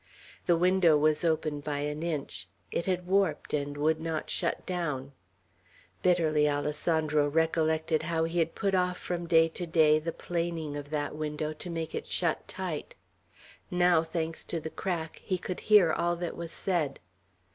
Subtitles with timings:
[0.47, 2.47] The window was open by an inch.
[2.71, 5.11] It had warped, and would not shut down.
[6.01, 10.89] Bitterly Alessandro recollected how he had put off from day to day the planing of
[10.89, 12.95] that window to make it shut tight.
[13.69, 16.99] Now, thanks to the crack, he could hear all that was said.